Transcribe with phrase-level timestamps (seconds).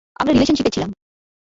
[0.15, 0.89] আমরা রিলেশনশিপে ছিলাম।